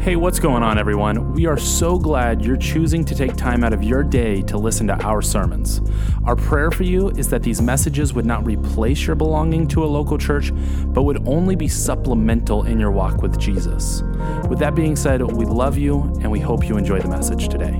[0.00, 1.34] Hey, what's going on, everyone?
[1.34, 4.86] We are so glad you're choosing to take time out of your day to listen
[4.86, 5.82] to our sermons.
[6.24, 9.86] Our prayer for you is that these messages would not replace your belonging to a
[9.86, 10.52] local church,
[10.86, 14.00] but would only be supplemental in your walk with Jesus.
[14.48, 17.78] With that being said, we love you and we hope you enjoy the message today.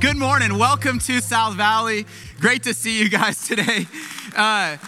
[0.00, 0.58] Good morning.
[0.58, 2.06] Welcome to South Valley.
[2.40, 3.86] Great to see you guys today.
[4.34, 4.78] Uh,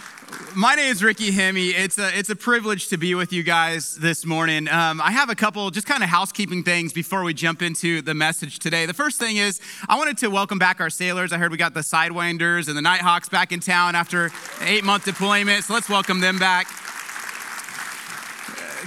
[0.55, 1.73] my name is Ricky Hemme.
[1.75, 4.69] It's a, it's a privilege to be with you guys this morning.
[4.69, 8.13] Um, I have a couple just kind of housekeeping things before we jump into the
[8.13, 8.85] message today.
[8.85, 9.59] The first thing is
[9.89, 11.33] I wanted to welcome back our sailors.
[11.33, 14.31] I heard we got the Sidewinders and the Nighthawks back in town after
[14.61, 16.67] eight month deployment, so let's welcome them back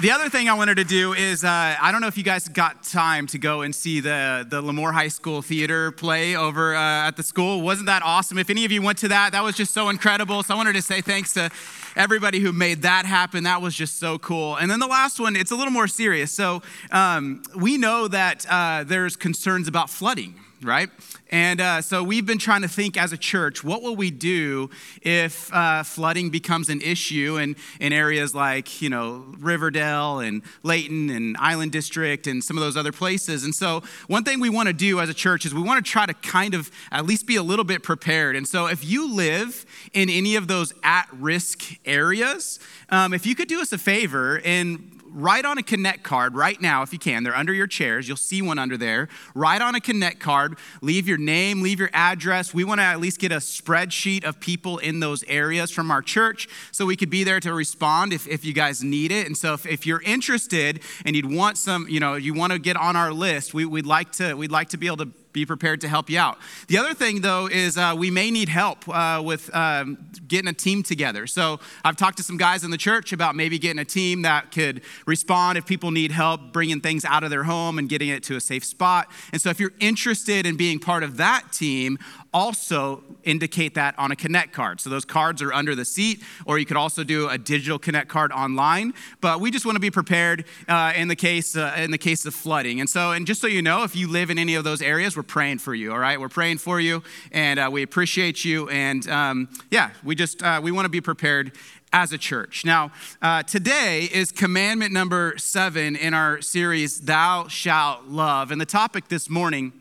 [0.00, 2.46] the other thing I wanted to do is uh, I don't know if you guys
[2.46, 7.08] got time to go and see the, the Lemoore High School theater play over uh,
[7.08, 7.62] at the school.
[7.62, 8.38] Wasn't that awesome?
[8.38, 10.42] If any of you went to that, that was just so incredible.
[10.44, 11.50] So I wanted to say thanks to
[11.96, 13.42] everybody who made that happen.
[13.42, 14.56] That was just so cool.
[14.56, 16.30] And then the last one, it's a little more serious.
[16.30, 16.62] So
[16.92, 20.90] um, we know that uh, there's concerns about flooding right?
[21.30, 24.70] And uh, so we've been trying to think as a church, what will we do
[25.02, 31.10] if uh, flooding becomes an issue in, in areas like, you know, Riverdale and Laton
[31.10, 33.44] and Island District and some of those other places.
[33.44, 35.90] And so one thing we want to do as a church is we want to
[35.90, 38.34] try to kind of at least be a little bit prepared.
[38.34, 43.34] And so if you live in any of those at risk areas, um, if you
[43.34, 46.98] could do us a favor and write on a Connect card right now if you
[46.98, 47.22] can.
[47.22, 48.08] They're under your chairs.
[48.08, 49.08] You'll see one under there.
[49.34, 50.58] Write on a Connect card.
[50.82, 52.52] Leave your name, leave your address.
[52.52, 56.02] We want to at least get a spreadsheet of people in those areas from our
[56.02, 59.26] church so we could be there to respond if, if you guys need it.
[59.26, 62.58] And so if, if you're interested and you'd want some, you know, you want to
[62.58, 65.46] get on our list, we, would like to, we'd like to be able to be
[65.46, 66.38] prepared to help you out.
[66.68, 70.52] The other thing, though, is uh, we may need help uh, with um, getting a
[70.52, 71.26] team together.
[71.26, 74.50] So I've talked to some guys in the church about maybe getting a team that
[74.50, 78.22] could respond if people need help bringing things out of their home and getting it
[78.24, 79.10] to a safe spot.
[79.32, 81.98] And so if you're interested in being part of that team,
[82.32, 84.80] also indicate that on a Connect card.
[84.80, 88.08] So those cards are under the seat, or you could also do a digital Connect
[88.08, 88.94] card online.
[89.20, 92.26] But we just want to be prepared uh, in the case uh, in the case
[92.26, 92.80] of flooding.
[92.80, 95.16] And so, and just so you know, if you live in any of those areas,
[95.16, 95.92] we're praying for you.
[95.92, 97.02] All right, we're praying for you,
[97.32, 98.68] and uh, we appreciate you.
[98.68, 101.52] And um, yeah, we just uh, we want to be prepared
[101.92, 102.64] as a church.
[102.64, 108.50] Now, uh, today is commandment number seven in our series, Thou Shalt Love.
[108.50, 109.72] And the topic this morning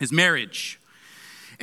[0.00, 0.80] is marriage.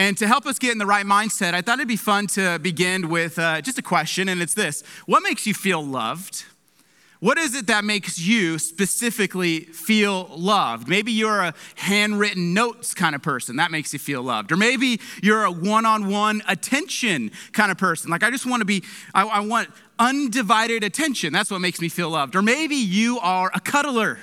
[0.02, 2.58] And to help us get in the right mindset, I thought it'd be fun to
[2.58, 6.44] begin with uh, just a question, and it's this What makes you feel loved?
[7.20, 10.88] What is it that makes you specifically feel loved?
[10.88, 13.58] Maybe you're a handwritten notes kind of person.
[13.58, 14.52] That makes you feel loved.
[14.52, 18.10] Or maybe you're a one on one attention kind of person.
[18.10, 19.70] Like, I just want to be, I, I want
[20.00, 21.32] undivided attention.
[21.32, 22.36] That's what makes me feel loved.
[22.36, 24.18] Or maybe you are a cuddler.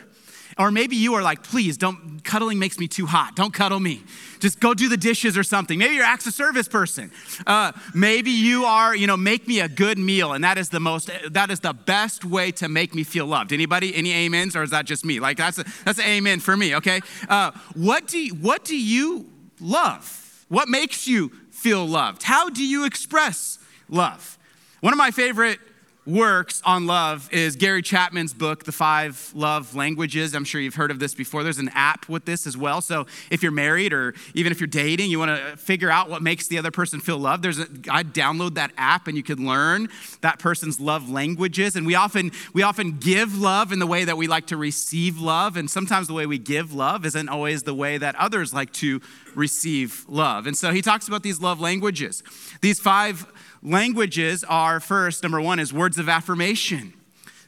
[0.58, 3.36] Or maybe you are like, please don't, cuddling makes me too hot.
[3.36, 4.02] Don't cuddle me.
[4.40, 5.78] Just go do the dishes or something.
[5.78, 7.12] Maybe you're acts of service person.
[7.46, 10.32] Uh, maybe you are, you know, make me a good meal.
[10.32, 13.52] And that is the most, that is the best way to make me feel loved.
[13.52, 14.56] Anybody, any amens?
[14.56, 15.20] Or is that just me?
[15.20, 17.00] Like that's a, that's an amen for me, okay?
[17.28, 19.26] Uh, what, do what do you
[19.60, 20.44] love?
[20.48, 22.24] What makes you feel loved?
[22.24, 23.58] How do you express
[23.88, 24.38] love?
[24.80, 25.60] One of my favorite
[26.08, 30.34] works on love is Gary Chapman's book, The Five Love Languages.
[30.34, 31.42] I'm sure you've heard of this before.
[31.42, 32.80] There's an app with this as well.
[32.80, 36.22] So if you're married or even if you're dating, you want to figure out what
[36.22, 37.42] makes the other person feel loved.
[37.42, 39.90] There's a, I download that app and you can learn
[40.22, 41.76] that person's love languages.
[41.76, 45.20] And we often we often give love in the way that we like to receive
[45.20, 48.72] love, and sometimes the way we give love isn't always the way that others like
[48.74, 49.02] to
[49.34, 50.46] receive love.
[50.46, 52.22] And so he talks about these love languages.
[52.62, 53.26] These five
[53.62, 56.94] languages are first, number one, is words of affirmation.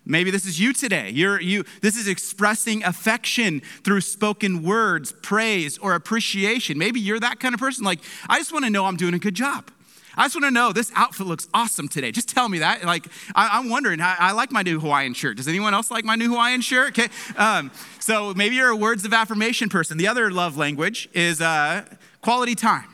[0.04, 1.10] Maybe this is you today.
[1.10, 6.78] You're, you, this is expressing affection through spoken words, praise, or appreciation.
[6.78, 7.84] Maybe you're that kind of person.
[7.84, 9.70] Like, I just want to know I'm doing a good job.
[10.16, 12.10] I just want to know this outfit looks awesome today.
[12.10, 12.84] Just tell me that.
[12.84, 15.36] Like, I, am wondering, I, I, like my new Hawaiian shirt.
[15.36, 16.98] Does anyone else like my new Hawaiian shirt?
[16.98, 17.08] Okay.
[17.36, 17.70] Um,
[18.00, 19.98] so maybe you're a words of affirmation person.
[19.98, 21.84] The other love language is uh,
[22.22, 22.88] quality time.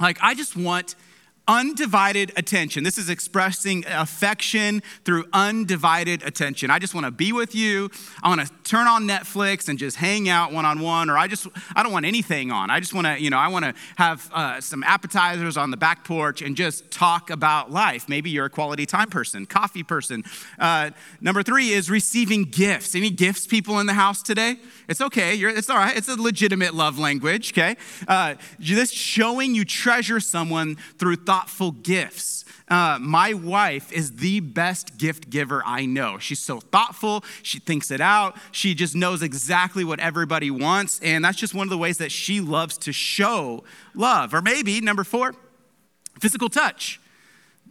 [0.00, 0.96] Like, I just want
[1.48, 2.82] undivided attention.
[2.82, 6.70] This is expressing affection through undivided attention.
[6.70, 7.90] I just want to be with you.
[8.22, 11.28] I want to turn on Netflix and just hang out one on one, or I
[11.28, 12.70] just, I don't want anything on.
[12.70, 15.76] I just want to, you know, I want to have uh, some appetizers on the
[15.76, 18.08] back porch and just talk about life.
[18.08, 20.24] Maybe you're a quality time person, coffee person.
[20.58, 20.90] Uh,
[21.20, 22.94] number three is receiving gifts.
[22.94, 24.56] Any gifts people in the house today?
[24.88, 25.34] It's okay.
[25.34, 25.96] You're, it's all right.
[25.96, 27.76] It's a legitimate love language, okay?
[28.08, 32.46] Uh, this showing you treasure someone through thought thoughtful gifts.
[32.68, 36.18] Uh, my wife is the best gift giver I know.
[36.18, 37.24] She's so thoughtful.
[37.42, 38.38] She thinks it out.
[38.52, 40.98] She just knows exactly what everybody wants.
[41.02, 44.32] And that's just one of the ways that she loves to show love.
[44.32, 45.34] Or maybe, number four,
[46.18, 47.00] physical touch.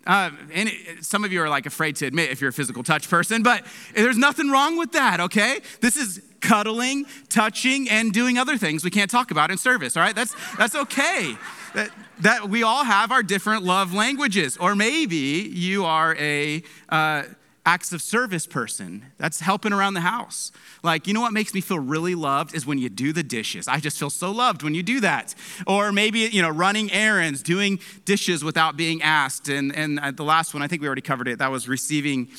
[0.06, 2.84] Uh, and it, some of you are like afraid to admit if you're a physical
[2.84, 3.66] touch person, but
[3.96, 5.60] there's nothing wrong with that, okay?
[5.82, 10.04] This is cuddling, touching, and doing other things we can't talk about in service, all
[10.04, 10.16] right?
[10.16, 11.36] That's, that's okay.
[11.76, 11.90] That,
[12.22, 14.56] that we all have our different love languages.
[14.56, 17.24] Or maybe you are a uh,
[17.66, 20.54] acts of service person that's helping around the house.
[20.84, 23.68] Like, you know what makes me feel really loved is when you do the dishes.
[23.68, 25.36] I just feel so loved when you do that.
[25.68, 29.50] Or maybe, you know, running errands, doing dishes without being asked.
[29.50, 32.30] And, and uh, the last one, I think we already covered it, that was receiving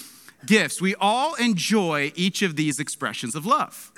[0.47, 0.81] gifts.
[0.81, 3.93] We all enjoy each of these expressions of love.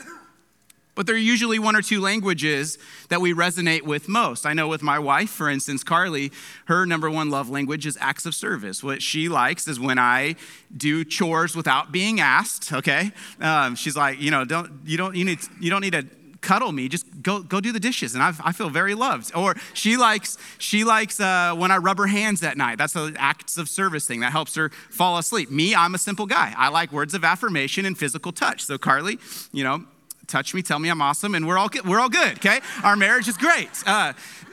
[0.98, 2.76] But there are usually one or two languages
[3.08, 4.44] that we resonate with most.
[4.44, 6.32] I know with my wife, for instance, Carly,
[6.64, 8.82] her number one love language is acts of service.
[8.82, 10.34] What she likes is when I
[10.76, 12.72] do chores without being asked.
[12.72, 16.04] Okay, um, she's like, you know, don't you don't you need you don't need to
[16.40, 19.56] cuddle me just go go do the dishes and I, I feel very loved or
[19.74, 23.58] she likes she likes uh, when i rub her hands at night that's an acts
[23.58, 26.92] of service thing that helps her fall asleep me i'm a simple guy i like
[26.92, 29.18] words of affirmation and physical touch so carly
[29.50, 29.84] you know
[30.28, 32.60] touch me, tell me I'm awesome, and we're all, we're all good, okay?
[32.84, 33.70] Our marriage is great.
[33.86, 34.12] Uh,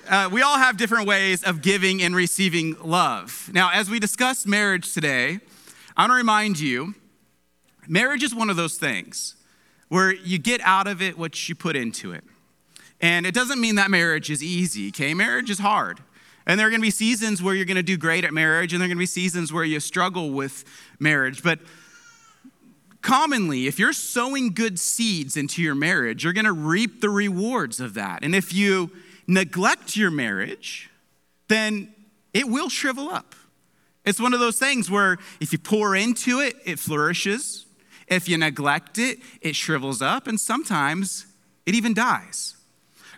[0.09, 3.49] uh, we all have different ways of giving and receiving love.
[3.53, 5.39] Now, as we discuss marriage today,
[5.97, 6.95] I want to remind you
[7.87, 9.35] marriage is one of those things
[9.89, 12.23] where you get out of it what you put into it.
[13.01, 15.13] And it doesn't mean that marriage is easy, okay?
[15.13, 15.99] Marriage is hard.
[16.47, 18.71] And there are going to be seasons where you're going to do great at marriage,
[18.71, 20.63] and there are going to be seasons where you struggle with
[20.99, 21.43] marriage.
[21.43, 21.59] But
[23.05, 27.79] commonly, if you're sowing good seeds into your marriage, you're going to reap the rewards
[27.79, 28.23] of that.
[28.23, 28.89] And if you
[29.27, 30.89] neglect your marriage,
[31.47, 31.93] then
[32.33, 33.35] it will shrivel up.
[34.05, 37.67] It's one of those things where if you pour into it, it flourishes.
[38.07, 41.27] If you neglect it, it shrivels up, and sometimes
[41.67, 42.55] it even dies.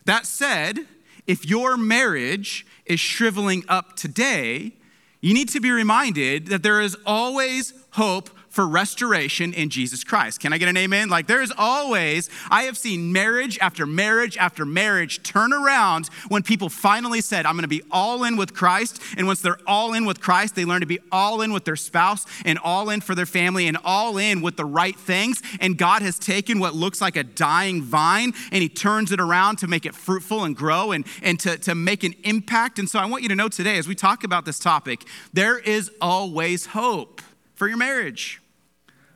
[0.04, 0.80] That said,
[1.28, 4.74] if your marriage is shriveling up today,
[5.22, 10.40] you need to be reminded that there is always hope for restoration in Jesus Christ.
[10.40, 11.10] Can I get an amen?
[11.10, 16.42] Like there is always, I have seen marriage after marriage after marriage turn around when
[16.42, 19.00] people finally said, I'm gonna be all in with Christ.
[19.16, 21.76] And once they're all in with Christ, they learn to be all in with their
[21.76, 25.44] spouse and all in for their family and all in with the right things.
[25.60, 29.58] And God has taken what looks like a dying vine and He turns it around
[29.58, 32.80] to make it fruitful and grow and, and to, to make an impact.
[32.80, 35.60] And so I want you to know today, as we talk about this topic, there
[35.60, 37.22] is always hope
[37.54, 38.42] for your marriage.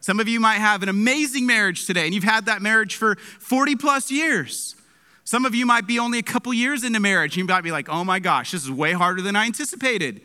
[0.02, 3.16] Some of you might have an amazing marriage today, and you've had that marriage for
[3.16, 4.76] 40 plus years.
[5.24, 7.38] Some of you might be only a couple years into marriage.
[7.38, 10.22] You might be like, oh my gosh, this is way harder than I anticipated.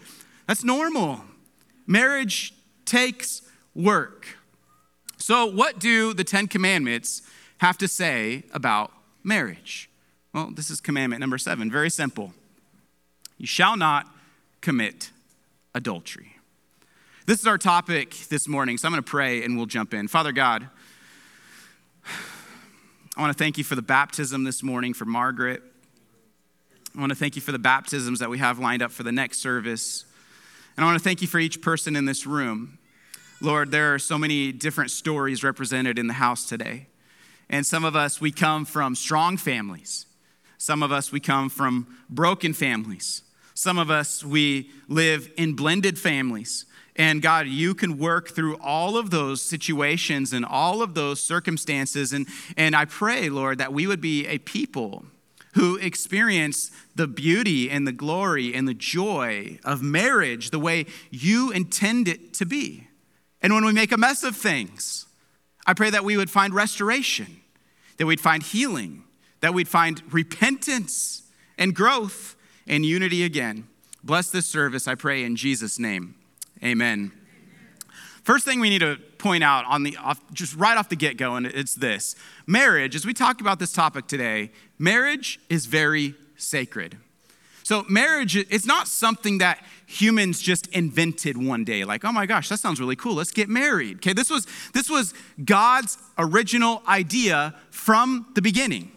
[0.48, 1.20] That's normal.
[1.86, 2.54] Marriage
[2.86, 3.42] takes
[3.74, 4.26] work.
[5.18, 7.22] So, what do the Ten Commandments
[7.58, 8.92] have to say about
[9.22, 9.90] marriage?
[10.32, 11.70] Well, this is commandment number seven.
[11.70, 12.32] Very simple.
[13.36, 14.06] You shall not
[14.60, 15.10] commit
[15.74, 16.35] adultery.
[17.26, 20.06] This is our topic this morning, so I'm going to pray and we'll jump in.
[20.06, 20.68] Father God,
[23.16, 25.60] I want to thank you for the baptism this morning for Margaret.
[26.96, 29.10] I want to thank you for the baptisms that we have lined up for the
[29.10, 30.04] next service.
[30.76, 32.78] And I want to thank you for each person in this room.
[33.40, 36.86] Lord, there are so many different stories represented in the house today.
[37.50, 40.06] And some of us, we come from strong families.
[40.58, 43.22] Some of us, we come from broken families.
[43.52, 46.66] Some of us, we live in blended families.
[46.96, 52.12] And God, you can work through all of those situations and all of those circumstances.
[52.12, 52.26] And,
[52.56, 55.04] and I pray, Lord, that we would be a people
[55.54, 61.50] who experience the beauty and the glory and the joy of marriage the way you
[61.50, 62.88] intend it to be.
[63.42, 65.06] And when we make a mess of things,
[65.66, 67.40] I pray that we would find restoration,
[67.96, 69.04] that we'd find healing,
[69.40, 71.22] that we'd find repentance
[71.58, 72.36] and growth
[72.66, 73.66] and unity again.
[74.02, 76.14] Bless this service, I pray, in Jesus' name.
[76.62, 77.12] Amen.
[78.22, 81.16] First thing we need to point out on the off, just right off the get
[81.16, 86.14] go, and it's this marriage, as we talk about this topic today, marriage is very
[86.36, 86.96] sacred.
[87.62, 92.48] So, marriage, it's not something that humans just invented one day, like, oh my gosh,
[92.48, 93.96] that sounds really cool, let's get married.
[93.98, 98.92] Okay, this was, this was God's original idea from the beginning.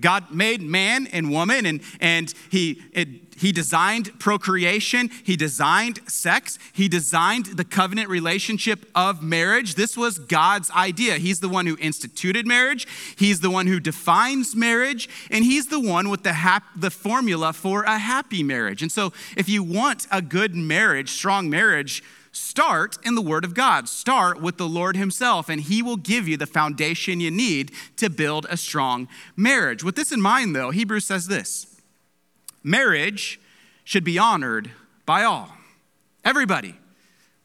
[0.00, 6.58] God made man and woman, and, and he, it, he designed procreation, he designed sex,
[6.72, 9.74] he designed the covenant relationship of marriage.
[9.74, 11.14] This was God's idea.
[11.14, 12.86] He's the one who instituted marriage,
[13.16, 17.52] he's the one who defines marriage, and he's the one with the, hap- the formula
[17.52, 18.82] for a happy marriage.
[18.82, 22.02] And so, if you want a good marriage, strong marriage,
[22.36, 23.88] start in the Word of God.
[23.88, 28.08] Start with the Lord Himself, and He will give you the foundation you need to
[28.10, 29.82] build a strong marriage.
[29.82, 31.66] With this in mind, though, Hebrews says this
[32.62, 33.40] marriage
[33.84, 34.70] should be honored
[35.04, 35.50] by all.
[36.24, 36.74] Everybody,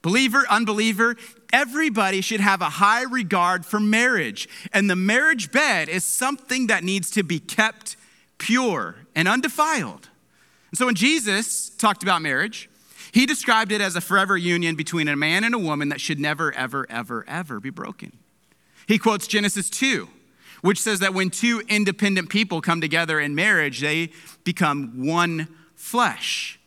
[0.01, 1.15] believer, unbeliever,
[1.53, 4.49] everybody should have a high regard for marriage.
[4.73, 7.95] And the marriage bed is something that needs to be kept
[8.39, 10.09] pure and undefiled.
[10.71, 12.70] And so when Jesus talked about marriage,
[13.11, 16.19] he described it as a forever union between a man and a woman that should
[16.19, 18.17] never, ever, ever, ever be broken.
[18.87, 20.07] He quotes Genesis 2
[20.61, 24.11] which says that when two independent people come together in marriage, they
[24.43, 26.59] become one flesh.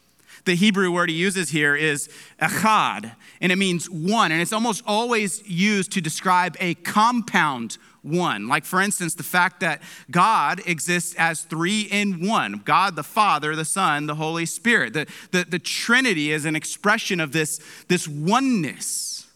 [0.44, 2.08] The Hebrew word he uses here is
[2.40, 8.46] echad, and it means one, and it's almost always used to describe a compound one.
[8.46, 13.56] Like, for instance, the fact that God exists as three in one God the Father,
[13.56, 14.92] the Son, the Holy Spirit.
[14.92, 19.26] The, the, the Trinity is an expression of this, this oneness.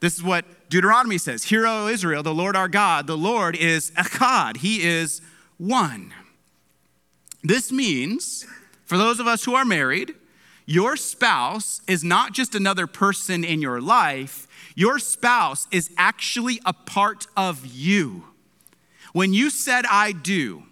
[0.00, 3.90] This is what Deuteronomy says Hear, O Israel, the Lord our God, the Lord is
[3.92, 5.20] Echad, He is
[5.58, 6.14] one.
[7.44, 8.46] This means,
[8.84, 10.14] for those of us who are married,
[10.64, 16.72] your spouse is not just another person in your life, your spouse is actually a
[16.72, 18.24] part of you.
[19.12, 20.64] When you said, I do,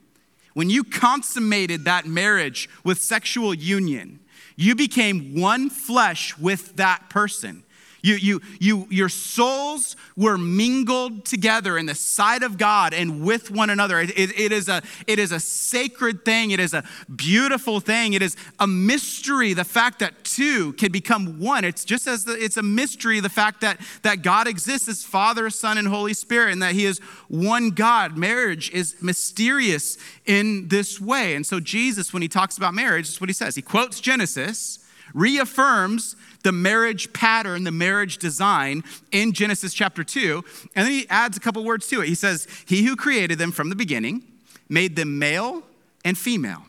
[0.55, 4.21] when you consummated that marriage with sexual union,
[4.57, 7.65] you became one flesh with that person.
[8.03, 13.51] You, you, you, your souls were mingled together in the sight of God and with
[13.51, 14.01] one another.
[14.01, 16.51] It, it, it, is a, it is a sacred thing.
[16.51, 18.15] It is a beautiful thing.
[18.15, 21.65] It is a mystery, the fact that two can become one.
[21.65, 25.51] It's just as the, it's a mystery, the fact that, that God exists as Father,
[25.51, 28.17] Son, and Holy Spirit, and that He is one God.
[28.17, 31.35] Marriage is mysterious in this way.
[31.35, 33.55] And so, Jesus, when He talks about marriage, is what He says.
[33.55, 34.79] He quotes Genesis,
[35.13, 38.83] reaffirms the marriage pattern, the marriage design
[39.13, 40.45] in Genesis chapter 2.
[40.75, 42.09] And then he adds a couple words to it.
[42.09, 44.23] He says, He who created them from the beginning
[44.69, 45.63] made them male
[46.05, 46.65] and female.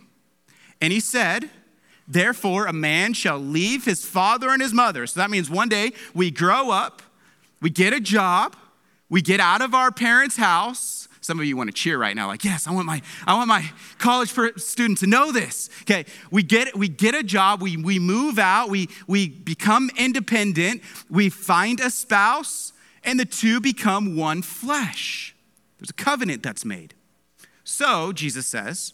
[0.82, 1.50] And he said,
[2.08, 5.08] Therefore, a man shall leave his father and his mother.
[5.08, 7.02] So that means one day we grow up,
[7.62, 8.56] we get a job,
[9.10, 12.28] we get out of our parents' house, some of you want to cheer right now,
[12.28, 15.70] like, yes, I want my, I want my college student to know this.
[15.84, 20.82] Okay, we get we get a job, we, we move out, we, we become independent,
[21.10, 22.74] we find a spouse,
[23.04, 25.36] and the two become one flesh.
[25.78, 26.96] There's a covenant that's made.
[27.64, 28.94] So, Jesus says,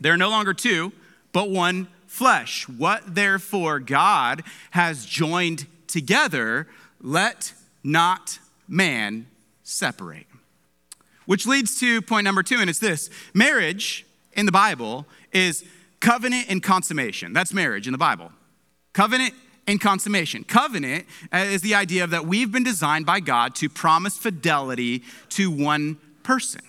[0.00, 0.92] there are no longer two,
[1.32, 2.68] but one flesh.
[2.68, 6.66] What therefore God has joined together,
[7.00, 7.52] let
[7.84, 9.26] not man
[9.62, 10.26] separate.
[11.30, 15.64] Which leads to point number two, and it's this marriage in the Bible is
[16.00, 17.32] covenant and consummation.
[17.32, 18.32] That's marriage in the Bible.
[18.94, 19.34] Covenant
[19.68, 20.42] and consummation.
[20.42, 25.52] Covenant uh, is the idea that we've been designed by God to promise fidelity to
[25.52, 26.62] one person.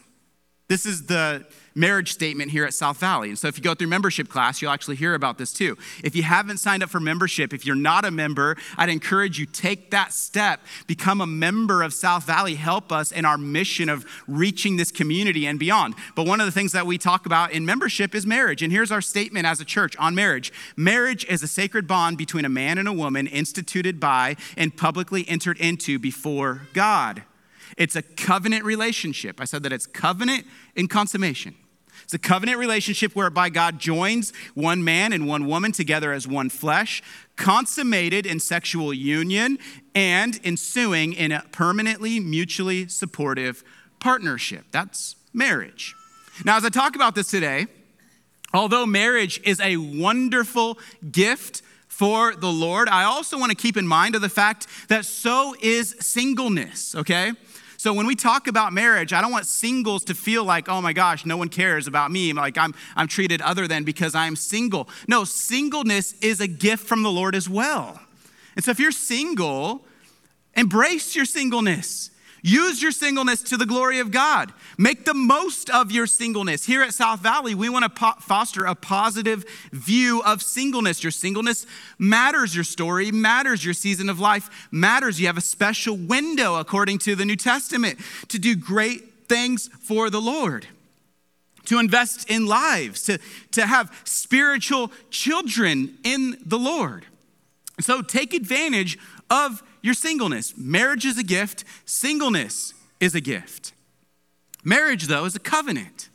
[0.67, 1.43] This is the
[1.75, 3.29] marriage statement here at South Valley.
[3.29, 5.77] And so if you go through membership class, you'll actually hear about this too.
[6.03, 9.45] If you haven't signed up for membership, if you're not a member, I'd encourage you
[9.45, 14.05] take that step, become a member of South Valley, help us in our mission of
[14.27, 15.95] reaching this community and beyond.
[16.15, 18.61] But one of the things that we talk about in membership is marriage.
[18.61, 20.51] And here's our statement as a church on marriage.
[20.75, 25.27] Marriage is a sacred bond between a man and a woman instituted by and publicly
[25.27, 27.23] entered into before God.
[27.77, 29.39] It's a covenant relationship.
[29.39, 31.55] I said that it's covenant in consummation.
[32.11, 36.49] It's a covenant relationship whereby God joins one man and one woman together as one
[36.49, 37.01] flesh,
[37.37, 39.57] consummated in sexual union
[39.95, 43.63] and ensuing in a permanently mutually supportive
[44.01, 44.65] partnership.
[44.71, 45.95] That's marriage.
[46.43, 47.67] Now, as I talk about this today,
[48.53, 50.79] although marriage is a wonderful
[51.13, 55.05] gift for the Lord, I also want to keep in mind of the fact that
[55.05, 57.31] so is singleness, okay?
[57.81, 60.93] So when we talk about marriage, I don't want singles to feel like, oh my
[60.93, 62.31] gosh, no one cares about me.
[62.31, 64.87] Like I'm, I'm treated other than because I'm single.
[65.07, 67.99] No, singleness is a gift from the Lord as well.
[68.55, 69.83] And so if you're single,
[70.53, 72.11] embrace your singleness.
[72.43, 74.51] Use your singleness to the glory of God.
[74.77, 76.65] Make the most of your singleness.
[76.65, 81.03] Here at South Valley, we want to po- foster a positive view of singleness.
[81.03, 81.67] Your singleness
[81.99, 85.19] matters, your story matters, your season of life matters.
[85.19, 90.09] You have a special window, according to the New Testament, to do great things for
[90.09, 90.67] the Lord.
[91.65, 93.19] to invest in lives, to,
[93.51, 97.05] to have spiritual children in the Lord.
[97.79, 98.97] So take advantage
[99.29, 100.53] of your singleness.
[100.57, 103.73] Marriage is a gift, singleness is a gift.
[104.63, 106.09] Marriage, though, is a covenant.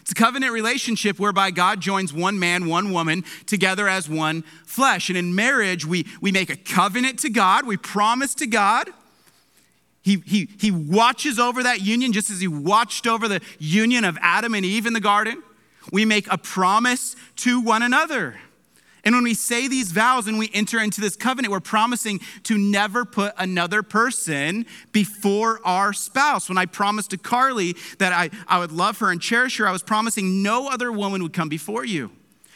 [0.00, 5.10] It's a covenant relationship whereby God joins one man, one woman together as one flesh.
[5.10, 8.88] And in marriage, we, we make a covenant to God, we promise to God.
[10.00, 14.16] He, he, he watches over that union just as he watched over the union of
[14.22, 15.42] Adam and Eve in the garden.
[15.92, 18.40] We make a promise to one another.
[19.08, 22.58] And when we say these vows and we enter into this covenant, we're promising to
[22.58, 26.46] never put another person before our spouse.
[26.50, 29.72] When I promised to Carly that I, I would love her and cherish her, I
[29.72, 32.10] was promising no other woman would come before you.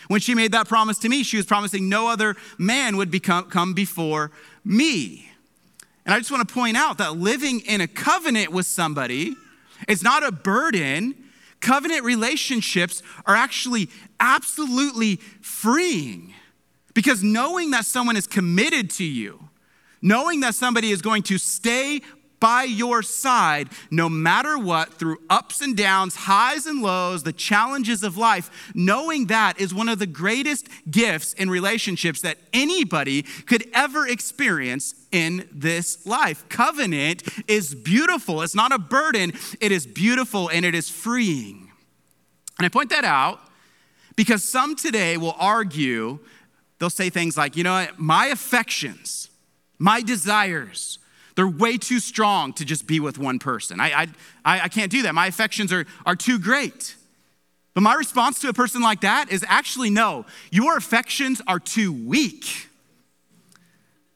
[0.09, 3.49] When she made that promise to me, she was promising no other man would become,
[3.49, 4.31] come before
[4.63, 5.31] me.
[6.05, 9.37] And I just want to point out that living in a covenant with somebody
[9.89, 11.15] is not a burden.
[11.61, 13.89] Covenant relationships are actually
[14.21, 16.35] absolutely freeing
[16.95, 19.49] because knowing that someone is committed to you,
[20.01, 22.01] knowing that somebody is going to stay
[22.43, 28.03] by your side no matter what, through ups and downs, highs and lows, the challenges
[28.03, 33.65] of life, knowing that is one of the greatest gifts in relationships that anybody could
[33.73, 36.45] ever experience in this life.
[36.49, 38.43] Covenant is beautiful.
[38.43, 41.71] It's not a burden, it is beautiful and it is freeing.
[42.59, 43.39] And I point that out
[44.17, 46.19] because some today will argue,
[46.83, 49.31] they'll say things like, you know, my affections,
[49.79, 50.99] my desires,
[51.37, 53.79] they're way too strong to just be with one person.
[53.79, 54.09] I,
[54.45, 55.15] I, I can't do that.
[55.15, 56.97] My affections are, are too great.
[57.75, 61.93] But my response to a person like that is actually no, your affections are too
[61.93, 62.67] weak.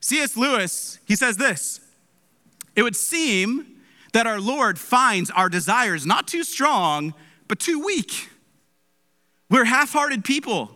[0.00, 0.36] C.S.
[0.36, 1.80] Lewis, he says this
[2.74, 3.76] It would seem
[4.12, 7.14] that our Lord finds our desires not too strong,
[7.46, 8.28] but too weak.
[9.48, 10.75] We're half hearted people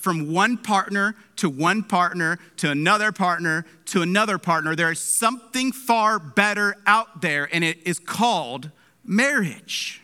[0.00, 4.74] from one partner to one partner to another partner to another partner.
[4.74, 8.70] There is something far better out there, and it is called
[9.04, 10.02] marriage.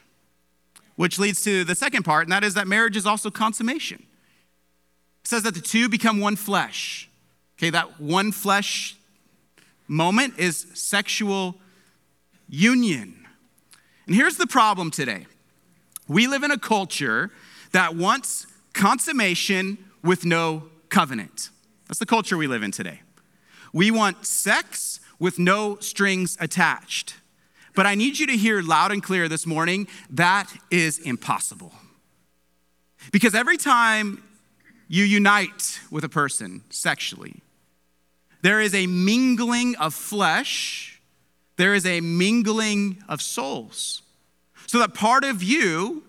[0.97, 4.05] Which leads to the second part, and that is that marriage is also consummation.
[5.23, 7.09] It says that the two become one flesh.
[7.59, 8.97] Okay, that one flesh
[9.89, 11.57] moment is sexual
[12.49, 13.27] union.
[14.07, 15.27] And here's the problem today
[16.09, 17.31] we live in a culture
[17.73, 21.51] that wants consummation with no covenant.
[21.89, 23.01] That's the culture we live in today.
[23.73, 27.17] We want sex with no strings attached.
[27.75, 31.73] But I need you to hear loud and clear this morning that is impossible.
[33.13, 34.23] Because every time
[34.89, 37.43] you unite with a person sexually,
[38.43, 41.01] there is a mingling of flesh,
[41.57, 44.03] there is a mingling of souls.
[44.67, 46.03] So that part of you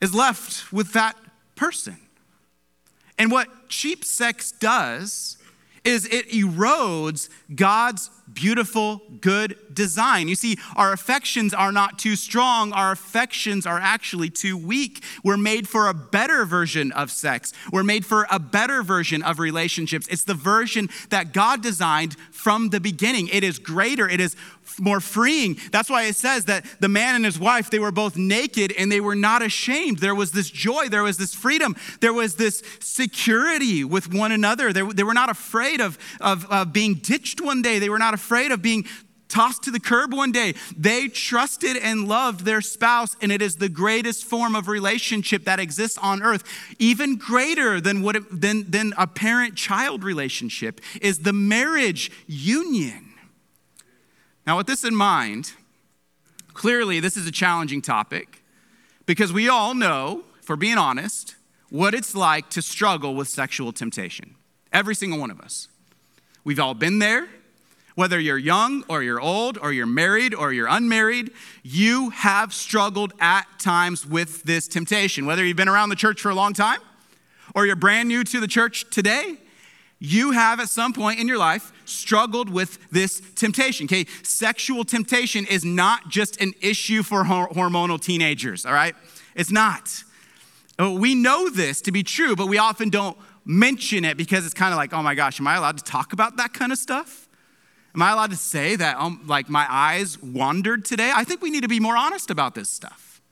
[0.00, 1.16] is left with that
[1.56, 1.96] person.
[3.18, 5.38] And what cheap sex does
[5.86, 10.26] is it erodes God's beautiful, good design.
[10.26, 15.02] You see, our affections are not too strong, our affections are actually too weak.
[15.22, 19.38] We're made for a better version of sex, we're made for a better version of
[19.38, 20.08] relationships.
[20.08, 23.28] It's the version that God designed from the beginning.
[23.28, 24.36] It is greater, it is
[24.80, 25.58] more freeing.
[25.72, 28.90] That's why it says that the man and his wife, they were both naked and
[28.90, 29.98] they were not ashamed.
[29.98, 34.72] There was this joy, there was this freedom, there was this security with one another.
[34.72, 38.14] They, they were not afraid of, of, of being ditched one day, they were not
[38.14, 38.84] afraid of being
[39.28, 40.54] tossed to the curb one day.
[40.76, 45.60] They trusted and loved their spouse, and it is the greatest form of relationship that
[45.60, 46.44] exists on earth.
[46.78, 53.05] Even greater than, what it, than, than a parent child relationship is the marriage union.
[54.46, 55.52] Now, with this in mind,
[56.54, 58.42] clearly this is a challenging topic
[59.04, 61.34] because we all know, for being honest,
[61.68, 64.36] what it's like to struggle with sexual temptation.
[64.72, 65.68] Every single one of us.
[66.44, 67.26] We've all been there.
[67.96, 71.30] Whether you're young or you're old or you're married or you're unmarried,
[71.62, 75.24] you have struggled at times with this temptation.
[75.26, 76.78] Whether you've been around the church for a long time
[77.54, 79.38] or you're brand new to the church today,
[79.98, 83.86] you have at some point in your life struggled with this temptation.
[83.86, 88.94] Okay, sexual temptation is not just an issue for hormonal teenagers, all right?
[89.34, 90.04] It's not.
[90.78, 94.54] Oh, we know this to be true, but we often don't mention it because it's
[94.54, 96.78] kind of like, oh my gosh, am I allowed to talk about that kind of
[96.78, 97.28] stuff?
[97.94, 101.12] Am I allowed to say that, um, like, my eyes wandered today?
[101.14, 103.22] I think we need to be more honest about this stuff.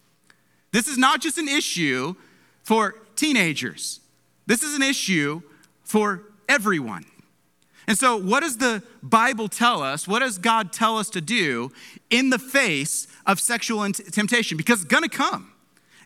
[0.73, 2.15] This is not just an issue
[2.63, 4.01] for teenagers,
[4.47, 5.43] this is an issue
[5.83, 7.05] for everyone.
[7.87, 10.09] And so, what does the Bible tell us?
[10.09, 11.71] What does God tell us to do
[12.11, 14.57] in the face of sexual temptation?
[14.57, 15.53] Because it's gonna come.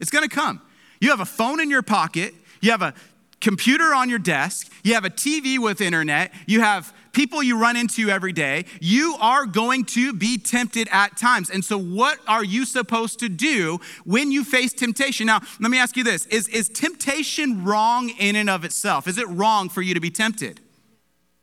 [0.00, 0.60] It's gonna come.
[1.00, 2.94] You have a phone in your pocket, you have a
[3.40, 7.76] computer on your desk, you have a TV with internet, you have people you run
[7.76, 8.64] into every day.
[8.80, 11.50] You are going to be tempted at times.
[11.50, 15.26] And so, what are you supposed to do when you face temptation?
[15.26, 19.08] Now, let me ask you this Is, is temptation wrong in and of itself?
[19.08, 20.60] Is it wrong for you to be tempted?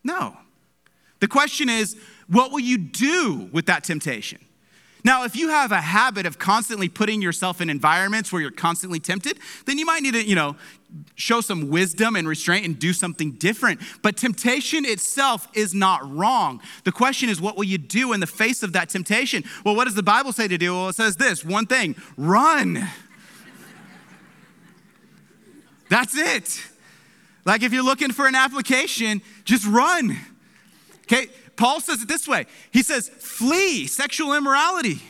[0.05, 0.37] No.
[1.19, 4.39] The question is, what will you do with that temptation?
[5.03, 8.99] Now, if you have a habit of constantly putting yourself in environments where you're constantly
[8.99, 10.55] tempted, then you might need to, you know,
[11.15, 13.81] show some wisdom and restraint and do something different.
[14.01, 16.59] But temptation itself is not wrong.
[16.85, 19.43] The question is, what will you do in the face of that temptation?
[19.63, 20.73] Well, what does the Bible say to do?
[20.73, 22.83] Well, it says this one thing run.
[25.89, 26.63] That's it.
[27.45, 30.17] Like if you're looking for an application, just run.
[31.03, 35.01] Okay, Paul says it this way He says, flee sexual immorality.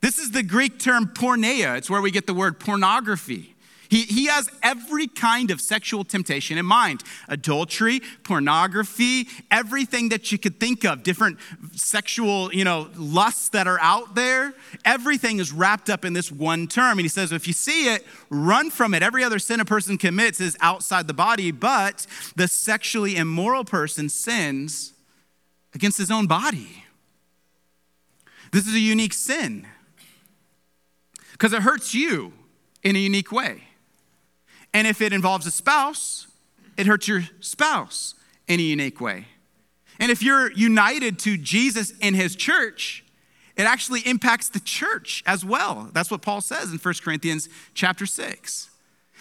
[0.00, 3.56] This is the Greek term porneia, it's where we get the word pornography.
[3.88, 10.38] He, he has every kind of sexual temptation in mind adultery, pornography, everything that you
[10.38, 11.38] could think of, different
[11.72, 14.52] sexual, you know, lusts that are out there.
[14.84, 16.98] Everything is wrapped up in this one term.
[16.98, 19.02] And he says, if you see it, run from it.
[19.02, 24.08] Every other sin a person commits is outside the body, but the sexually immoral person
[24.08, 24.92] sins
[25.74, 26.84] against his own body.
[28.52, 29.66] This is a unique sin
[31.32, 32.32] because it hurts you
[32.82, 33.67] in a unique way.
[34.72, 36.26] And if it involves a spouse,
[36.76, 38.14] it hurts your spouse
[38.46, 39.26] in a unique way.
[39.98, 43.04] And if you're united to Jesus in his church,
[43.56, 45.90] it actually impacts the church as well.
[45.92, 48.70] That's what Paul says in 1 Corinthians chapter 6.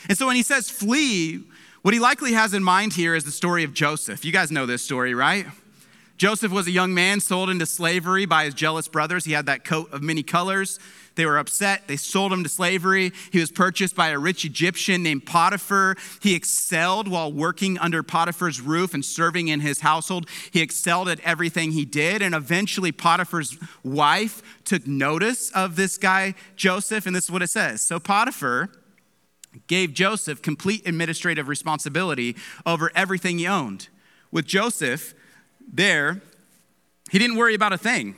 [0.07, 1.43] And so when he says flee,
[1.81, 4.23] what he likely has in mind here is the story of Joseph.
[4.23, 5.47] You guys know this story, right?
[6.17, 9.23] Joseph was a young man sold into slavery by his jealous brothers.
[9.23, 10.79] He had that coat of many colors.
[11.13, 11.87] They were upset.
[11.87, 13.11] They sold him to slavery.
[13.31, 15.95] He was purchased by a rich Egyptian named Potiphar.
[16.21, 20.27] He excelled while working under Potiphar's roof and serving in his household.
[20.51, 22.21] He excelled at everything he did.
[22.21, 27.05] And eventually, Potiphar's wife took notice of this guy, Joseph.
[27.05, 28.69] And this is what it says So Potiphar
[29.65, 33.87] gave Joseph complete administrative responsibility over everything he owned.
[34.31, 35.15] With Joseph,
[35.71, 36.21] there,
[37.11, 38.15] he didn't worry about a thing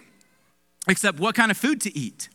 [0.87, 2.29] except what kind of food to eat.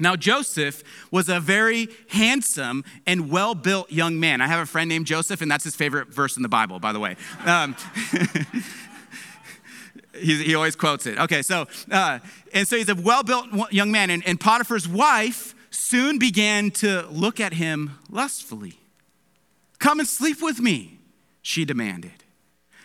[0.00, 0.82] Now, Joseph
[1.12, 4.40] was a very handsome and well built young man.
[4.40, 6.92] I have a friend named Joseph, and that's his favorite verse in the Bible, by
[6.92, 7.16] the way.
[7.44, 7.76] Um,
[10.14, 11.18] he, he, always quotes it.
[11.18, 12.18] Okay, so, uh,
[12.52, 17.06] and so he's a well built young man, and, and Potiphar's wife soon began to
[17.08, 18.80] look at him lustfully.
[19.78, 20.98] Come and sleep with me,
[21.40, 22.23] she demanded.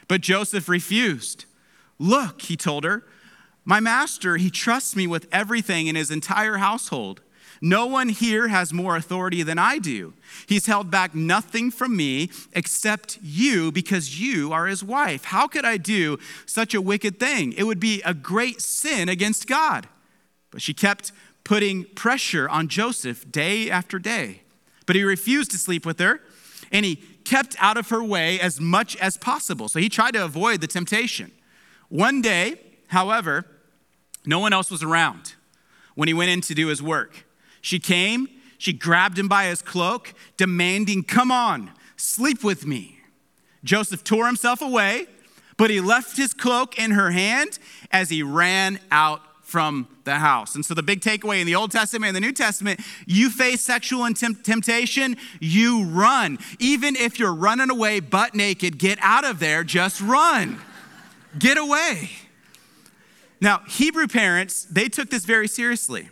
[0.09, 1.45] But Joseph refused.
[1.97, 3.05] Look, he told her,
[3.63, 7.21] my master, he trusts me with everything in his entire household.
[7.61, 10.13] No one here has more authority than I do.
[10.47, 15.25] He's held back nothing from me except you because you are his wife.
[15.25, 17.53] How could I do such a wicked thing?
[17.53, 19.87] It would be a great sin against God.
[20.49, 21.11] But she kept
[21.43, 24.41] putting pressure on Joseph day after day.
[24.87, 26.21] But he refused to sleep with her,
[26.71, 26.95] and he
[27.29, 29.69] kept out of her way as much as possible.
[29.69, 31.31] So he tried to avoid the temptation.
[31.87, 33.45] One day, however,
[34.25, 35.35] no one else was around
[35.93, 37.27] when he went in to do his work.
[37.61, 42.99] She came, she grabbed him by his cloak, demanding, Come on, sleep with me.
[43.63, 45.05] Joseph tore himself away,
[45.55, 47.59] but he left his cloak in her hand
[47.91, 50.55] as he ran out from the house.
[50.55, 53.61] And so, the big takeaway in the Old Testament and the New Testament you face
[53.61, 56.37] sexual temptation, you run.
[56.59, 60.59] Even if you're running away butt naked, get out of there, just run.
[61.37, 62.11] get away.
[63.41, 66.09] Now, Hebrew parents, they took this very seriously.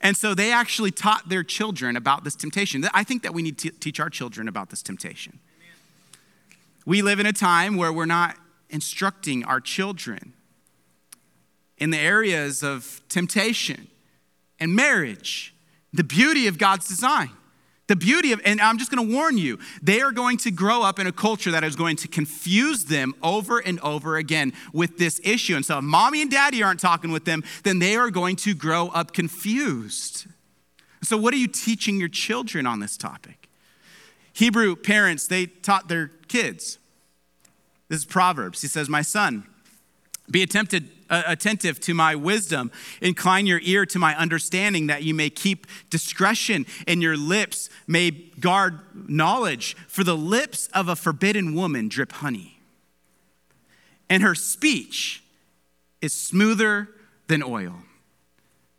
[0.00, 2.84] And so they actually taught their children about this temptation.
[2.94, 5.40] I think that we need to teach our children about this temptation.
[6.86, 8.36] We live in a time where we're not
[8.70, 10.34] instructing our children
[11.78, 13.88] in the areas of temptation
[14.60, 15.54] and marriage,
[15.92, 17.30] the beauty of God's design.
[17.86, 20.98] The beauty of, and I'm just gonna warn you, they are going to grow up
[20.98, 25.20] in a culture that is going to confuse them over and over again with this
[25.24, 25.56] issue.
[25.56, 28.54] And so, if mommy and daddy aren't talking with them, then they are going to
[28.54, 30.26] grow up confused.
[31.02, 33.48] So, what are you teaching your children on this topic?
[34.34, 36.78] Hebrew parents, they taught their kids.
[37.88, 38.60] This is Proverbs.
[38.60, 39.44] He says, My son,
[40.30, 42.70] be attempted, uh, attentive to my wisdom.
[43.00, 48.10] Incline your ear to my understanding, that you may keep discretion, and your lips may
[48.10, 49.76] guard knowledge.
[49.88, 52.60] For the lips of a forbidden woman drip honey,
[54.08, 55.22] and her speech
[56.00, 56.88] is smoother
[57.26, 57.82] than oil.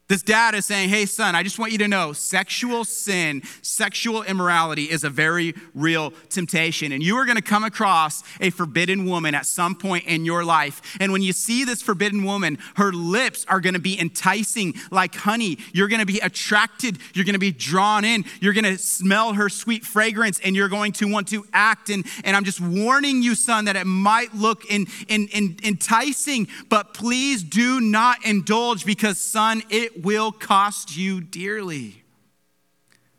[0.10, 4.24] This dad is saying, Hey, son, I just want you to know sexual sin, sexual
[4.24, 6.92] immorality is a very real temptation.
[6.92, 10.44] And you are going to come across a forbidden woman at some point in your
[10.44, 10.98] life.
[11.00, 15.14] And when you see this forbidden woman, her lips are going to be enticing like
[15.14, 15.60] honey.
[15.74, 16.98] You're going to be attracted.
[17.14, 18.26] You're going to be drawn in.
[18.42, 21.92] You're going to smell her sweet fragrance and you're going to want to act.
[21.92, 26.48] And, and I'm just warning you, son, that it might look in, in, in, enticing,
[26.68, 32.04] but please do not indulge because, son, it will cost you dearly.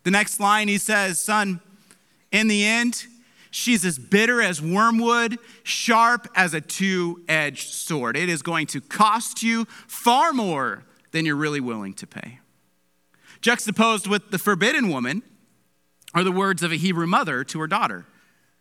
[0.04, 1.60] The next line he says, Son,
[2.32, 3.06] in the end,
[3.50, 8.16] she's as bitter as wormwood, sharp as a two edged sword.
[8.16, 12.38] It is going to cost you far more than you're really willing to pay.
[13.40, 15.22] Juxtaposed with the forbidden woman
[16.14, 18.06] are the words of a Hebrew mother to her daughter.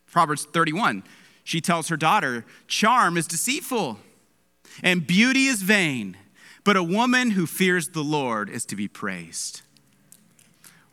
[0.08, 1.04] Proverbs 31.
[1.44, 4.00] She tells her daughter, Charm is deceitful
[4.84, 6.16] and beauty is vain
[6.70, 9.64] but a woman who fears the Lord is to be praised.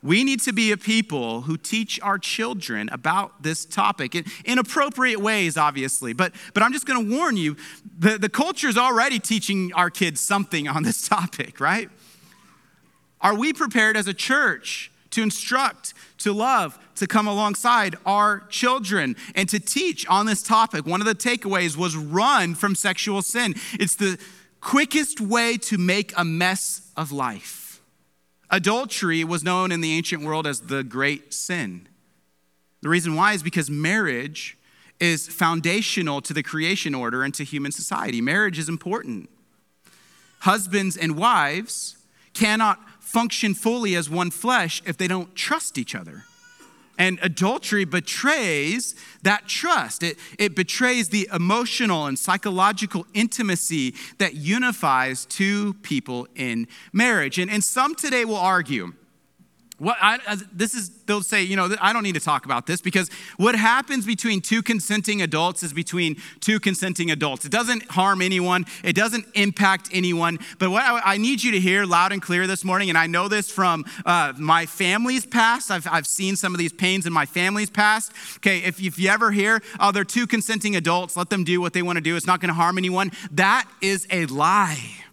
[0.02, 4.58] We need to be a people who teach our children about this topic in, in
[4.58, 6.14] appropriate ways, obviously.
[6.14, 7.58] But, but I'm just going to warn you
[7.98, 11.90] the, the culture is already teaching our kids something on this topic, right?
[13.20, 19.14] Are we prepared as a church to instruct, to love, to come alongside our children
[19.34, 20.86] and to teach on this topic?
[20.86, 23.54] One of the takeaways was run from sexual sin.
[23.74, 24.18] It's the
[24.66, 27.80] quickest way to make a mess of life.
[28.50, 31.86] Adultery was known in the ancient world as the great sin.
[32.82, 34.58] The reason why is because marriage
[34.98, 38.20] is foundational to the creation order and to human society.
[38.20, 39.30] Marriage is important.
[40.40, 41.96] Husbands and wives
[42.34, 46.24] cannot function fully as one flesh if they don't trust each other.
[46.98, 50.02] And adultery betrays that trust.
[50.02, 57.38] It, it betrays the emotional and psychological intimacy that unifies two people in marriage.
[57.38, 58.94] And, and some today will argue
[59.78, 62.80] what I, this is, they'll say, you know, I don't need to talk about this
[62.80, 67.44] because what happens between two consenting adults is between two consenting adults.
[67.44, 70.38] It doesn't harm anyone, it doesn't impact anyone.
[70.58, 73.06] But what I, I need you to hear loud and clear this morning, and I
[73.06, 77.12] know this from uh, my family's past, I've, I've seen some of these pains in
[77.12, 78.12] my family's past.
[78.38, 81.74] Okay, if, if you ever hear, oh, they're two consenting adults, let them do what
[81.74, 85.04] they want to do, it's not going to harm anyone, that is a lie.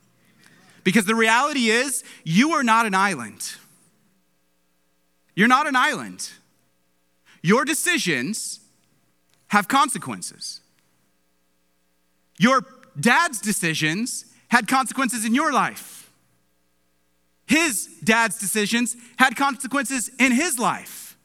[0.85, 3.55] Because the reality is, you are not an island.
[5.35, 6.29] You're not an island.
[7.41, 8.59] Your decisions
[9.47, 10.61] have consequences.
[12.39, 12.65] Your
[12.99, 16.11] dad's decisions had consequences in your life.
[17.45, 21.17] His dad's decisions had consequences in his life.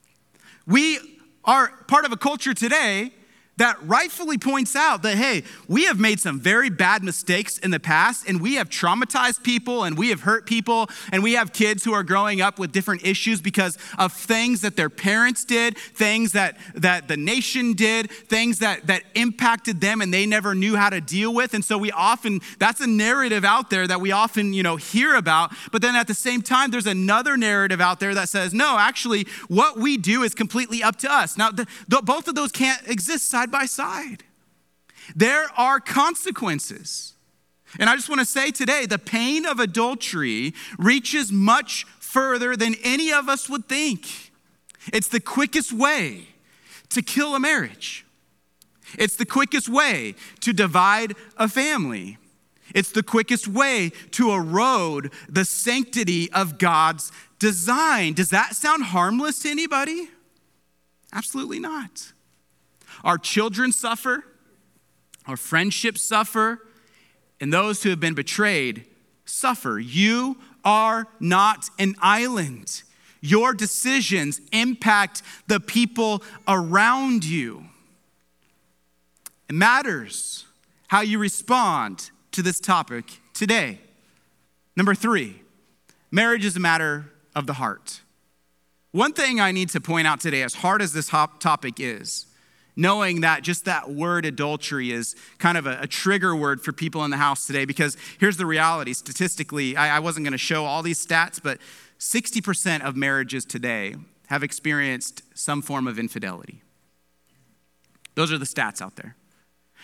[0.66, 0.99] We
[1.44, 3.12] are part of a culture today
[3.59, 7.81] that rightfully points out that, hey, we have made some very bad mistakes in the
[7.81, 11.85] past and we have traumatized people and we have hurt people and we have kids
[11.85, 16.33] who are growing up with different issues because of things that their parents did, things
[16.33, 20.88] that, that the nation did, things that, that impacted them and they never knew how
[20.88, 21.53] to deal with.
[21.53, 25.16] And so we often, that's a narrative out there that we often, you know, hear
[25.16, 25.53] about.
[25.73, 29.27] But then at the same time, there's another narrative out there that says, no, actually,
[29.49, 31.37] what we do is completely up to us.
[31.37, 34.24] Now, the, the, both of those can't exist side side by side.
[35.16, 37.14] There are consequences.
[37.78, 42.74] And I just want to say today the pain of adultery reaches much further than
[42.82, 44.32] any of us would think.
[44.92, 46.28] It's the quickest way
[46.90, 48.06] to kill a marriage,
[48.98, 52.18] it's the quickest way to divide a family.
[52.74, 58.12] It's the quickest way to erode the sanctity of God's design.
[58.12, 60.11] Does that sound harmless to anybody?
[61.11, 62.12] Absolutely not.
[63.04, 64.24] Our children suffer,
[65.26, 66.61] our friendships suffer,
[67.40, 68.87] and those who have been betrayed
[69.24, 69.78] suffer.
[69.78, 72.82] You are not an island.
[73.20, 77.64] Your decisions impact the people around you.
[79.48, 80.46] It matters
[80.88, 83.80] how you respond to this topic today.
[84.76, 85.42] Number three,
[86.11, 88.02] marriage is a matter of the heart.
[88.92, 92.26] One thing I need to point out today, as hard as this topic is,
[92.79, 97.05] knowing that just that word adultery is kind of a, a, trigger word for people
[97.05, 100.64] in the house today because here's the reality statistically I, I wasn't going to show
[100.64, 101.59] all these stats but
[101.99, 103.97] 60% of marriages today
[104.29, 106.62] have experienced some form of infidelity.
[108.14, 109.17] Those are the stats out there.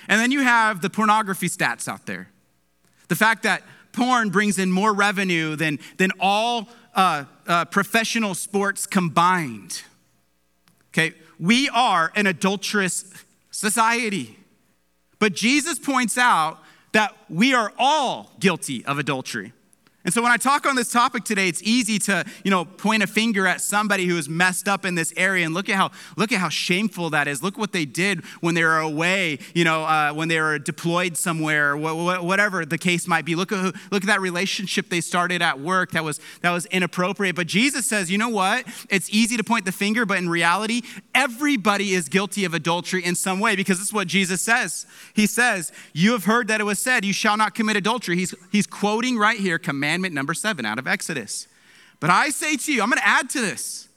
[0.06, 2.28] And then you have the pornography stats out there.
[3.08, 8.86] The fact that porn brings in more revenue than, than all uh, uh, professional sports
[8.86, 9.82] combined.
[10.90, 13.04] Okay, we are an adulterous
[13.50, 14.38] society.
[15.18, 16.58] But Jesus points out
[16.92, 19.52] that we are all guilty of adultery.
[20.04, 23.02] And so when I talk on this topic today, it's easy to, you know, point
[23.02, 25.92] a finger at somebody who is messed up in this area and look at how
[26.18, 27.42] look at how shameful that is.
[27.42, 31.16] Look what they did when they were away, you know, uh, when they were deployed
[31.16, 33.34] somewhere, whatever the case might be.
[33.34, 36.66] Look at who, look at that relationship they started at work that was that was
[36.66, 37.34] inappropriate.
[37.34, 38.66] But Jesus says, you know what?
[38.90, 40.82] It's easy to point the finger, but in reality,
[41.14, 44.86] everybody is guilty of adultery in some way because this is what Jesus says.
[45.14, 48.34] He says, "You have heard that it was said, you shall not commit adultery." He's
[48.52, 51.46] he's quoting right here, command commandment number seven out of Exodus.
[52.00, 53.88] But I say to you, I'm going to add to this.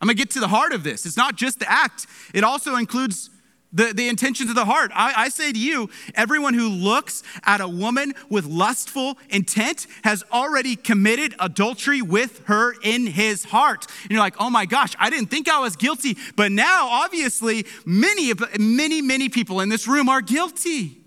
[0.00, 1.04] I'm going to get to the heart of this.
[1.04, 3.28] It's not just the act, it also includes
[3.70, 4.90] the, the intentions of the heart.
[4.94, 10.22] I, I, say to you, everyone who looks at a woman with lustful intent has
[10.32, 13.86] already committed adultery with her in his heart.
[14.02, 16.16] And you're like, oh my gosh, I didn't think I was guilty.
[16.36, 21.03] But now, obviously, many, many, many people in this room are guilty.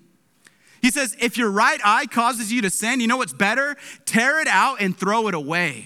[0.88, 3.76] He says, if your right eye causes you to sin, you know what's better?
[4.06, 5.84] Tear it out and throw it away.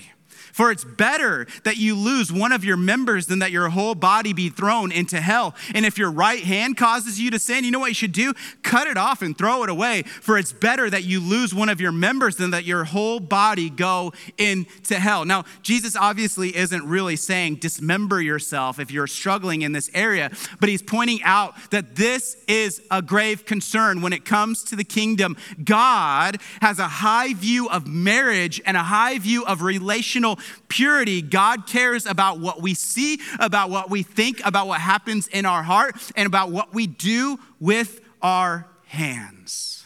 [0.61, 4.31] For it's better that you lose one of your members than that your whole body
[4.31, 5.55] be thrown into hell.
[5.73, 8.35] And if your right hand causes you to sin, you know what you should do?
[8.61, 10.03] Cut it off and throw it away.
[10.03, 13.71] For it's better that you lose one of your members than that your whole body
[13.71, 15.25] go into hell.
[15.25, 20.69] Now, Jesus obviously isn't really saying dismember yourself if you're struggling in this area, but
[20.69, 25.37] he's pointing out that this is a grave concern when it comes to the kingdom.
[25.63, 30.37] God has a high view of marriage and a high view of relational
[30.67, 35.45] purity, God cares about what we see, about what we think, about what happens in
[35.45, 39.85] our heart, and about what we do with our hands.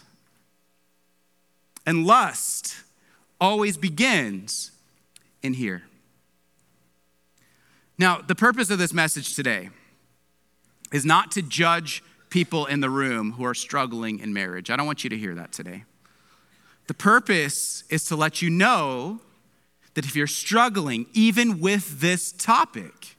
[1.86, 2.75] And lust
[3.39, 4.71] always begins
[5.43, 5.84] in here.
[7.97, 9.69] Now, the purpose of this message today
[10.91, 14.69] is not to judge people in the room who are struggling in marriage.
[14.69, 15.86] I don't want you to hear that today.
[16.88, 19.21] The purpose is to let you know
[19.95, 23.15] that if you're struggling, even with this topic,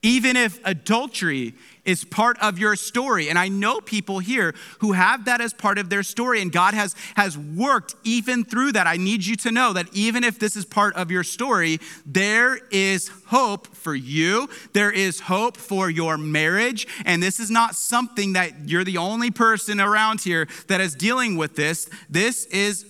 [0.00, 5.24] even if adultery is part of your story, and I know people here who have
[5.24, 8.86] that as part of their story, and God has, has worked even through that.
[8.86, 12.60] I need you to know that even if this is part of your story, there
[12.70, 14.48] is hope for you.
[14.72, 16.86] There is hope for your marriage.
[17.04, 21.36] And this is not something that you're the only person around here that is dealing
[21.36, 21.90] with this.
[22.08, 22.86] This is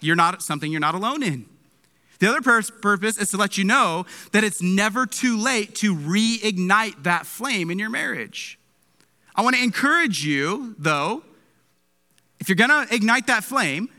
[0.00, 1.55] you're not something you're not alone in.
[2.18, 7.02] The other purpose is to let you know that it's never too late to reignite
[7.02, 8.58] that flame in your marriage.
[9.34, 11.22] I want to encourage you, though,
[12.40, 13.90] if you're going to ignite that flame,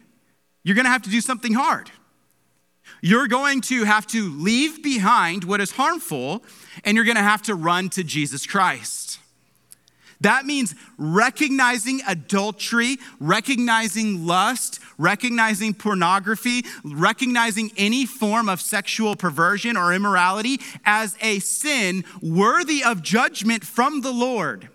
[0.64, 1.92] you're going to have to do something hard.
[3.02, 6.44] You're going to have to leave behind what is harmful,
[6.84, 9.20] and you're going to have to run to Jesus Christ.
[10.22, 19.94] That means recognizing adultery, recognizing lust, recognizing pornography, recognizing any form of sexual perversion or
[19.94, 24.70] immorality as a sin worthy of judgment from the Lord.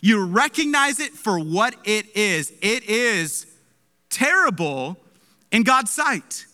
[0.00, 2.52] You recognize it for what it is.
[2.60, 3.46] It is
[4.08, 4.96] terrible
[5.52, 6.46] in God's sight.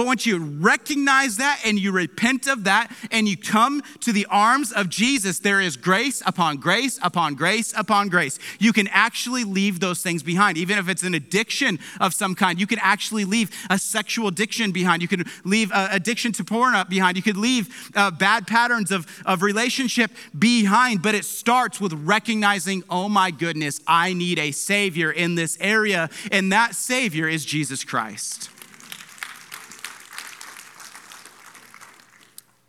[0.00, 4.24] But once you recognize that and you repent of that and you come to the
[4.30, 8.38] arms of Jesus, there is grace upon grace upon grace upon grace.
[8.58, 10.56] You can actually leave those things behind.
[10.56, 14.72] Even if it's an addiction of some kind, you can actually leave a sexual addiction
[14.72, 15.02] behind.
[15.02, 17.18] You can leave uh, addiction to porn up behind.
[17.18, 21.02] You could leave uh, bad patterns of, of relationship behind.
[21.02, 26.08] But it starts with recognizing, oh my goodness, I need a Savior in this area.
[26.32, 28.48] And that Savior is Jesus Christ.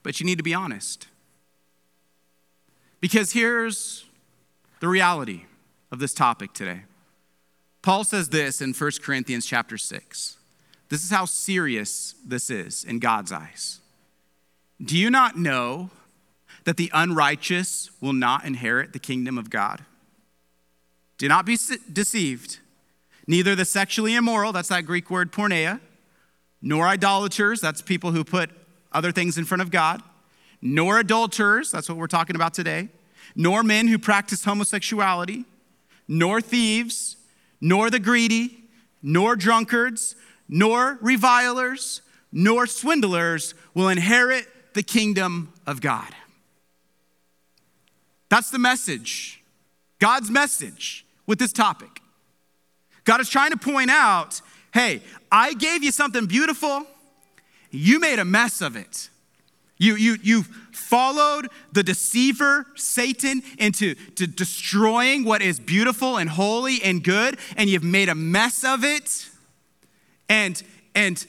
[0.03, 1.07] But you need to be honest.
[2.99, 4.05] Because here's
[4.79, 5.45] the reality
[5.91, 6.83] of this topic today.
[7.81, 10.37] Paul says this in 1 Corinthians chapter 6.
[10.89, 13.79] This is how serious this is in God's eyes.
[14.83, 15.89] Do you not know
[16.65, 19.85] that the unrighteous will not inherit the kingdom of God?
[21.17, 21.57] Do not be
[21.91, 22.59] deceived.
[23.27, 25.79] Neither the sexually immoral, that's that Greek word porneia,
[26.61, 28.49] nor idolaters, that's people who put
[28.91, 30.01] other things in front of God,
[30.61, 32.89] nor adulterers, that's what we're talking about today,
[33.35, 35.45] nor men who practice homosexuality,
[36.07, 37.17] nor thieves,
[37.59, 38.65] nor the greedy,
[39.01, 40.15] nor drunkards,
[40.47, 46.13] nor revilers, nor swindlers will inherit the kingdom of God.
[48.29, 49.43] That's the message,
[49.99, 52.01] God's message with this topic.
[53.03, 54.41] God is trying to point out
[54.73, 56.85] hey, I gave you something beautiful,
[57.71, 59.09] you made a mess of it.
[59.77, 66.83] You, you, you followed the deceiver, Satan, into to destroying what is beautiful and holy
[66.83, 69.27] and good, and you've made a mess of it.
[70.29, 70.61] And,
[70.93, 71.25] and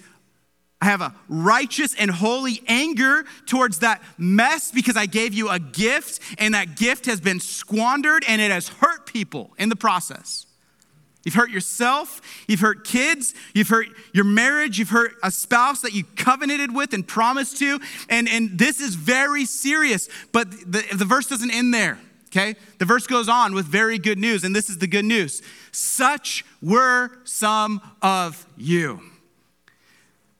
[0.83, 5.61] I have a righteous and holy anger towards that mess because I gave you a
[5.61, 10.45] gift and that gift has been squandered and it has hurt people in the process.
[11.25, 15.93] You've hurt yourself, you've hurt kids, you've hurt your marriage, you've hurt a spouse that
[15.93, 17.81] you covenanted with and promised to.
[18.09, 21.99] And, and this is very serious, but the, the verse doesn't end there,
[22.29, 22.57] okay?
[22.79, 25.43] The verse goes on with very good news, and this is the good news.
[25.71, 29.01] Such were some of you.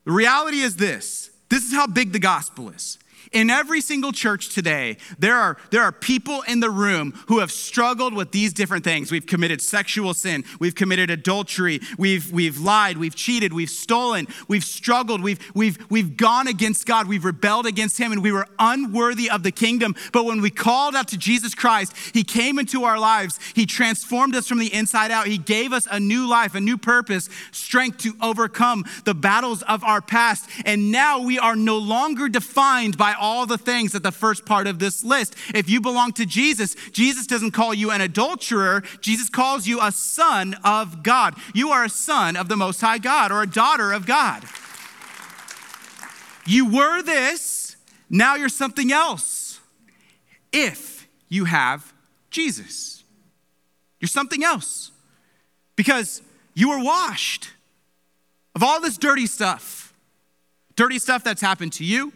[0.05, 2.99] The reality is this this is how big the gospel is.
[3.33, 7.51] In every single church today, there are, there are people in the room who have
[7.51, 9.11] struggled with these different things.
[9.11, 14.65] We've committed sexual sin, we've committed adultery, we've, we've lied, we've cheated, we've stolen, we've
[14.65, 19.31] struggled, we've, we've, we've gone against God, we've rebelled against Him, and we were unworthy
[19.31, 19.95] of the kingdom.
[20.13, 24.35] But when we called out to Jesus Christ, He came into our lives, He transformed
[24.35, 27.99] us from the inside out, He gave us a new life, a new purpose, strength
[27.99, 30.51] to overcome the battles of our past.
[30.67, 34.67] And now we are no longer defined by all the things at the first part
[34.67, 35.37] of this list.
[35.55, 39.93] If you belong to Jesus, Jesus doesn't call you an adulterer, Jesus calls you a
[39.93, 41.37] son of God.
[41.55, 44.45] You are a son of the Most High God or a daughter of God.
[46.45, 47.77] You were this,
[48.11, 49.61] now you're something else.
[50.53, 51.95] If you have
[52.31, 53.05] Jesus,
[54.01, 54.91] you're something else
[55.77, 56.21] because
[56.55, 57.51] you were washed
[58.55, 59.95] of all this dirty stuff.
[60.75, 62.13] Dirty stuff that's happened to you,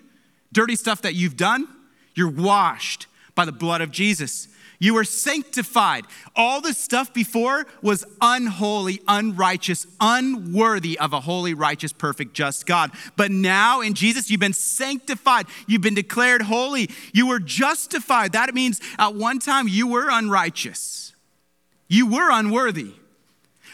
[0.56, 1.68] dirty stuff that you've done,
[2.14, 4.48] you're washed by the blood of Jesus.
[4.78, 6.06] You were sanctified.
[6.34, 12.90] All the stuff before was unholy, unrighteous, unworthy of a holy, righteous, perfect, just God.
[13.16, 15.44] But now in Jesus, you've been sanctified.
[15.66, 16.88] You've been declared holy.
[17.12, 18.32] You were justified.
[18.32, 21.14] That means at one time you were unrighteous,
[21.86, 22.94] you were unworthy.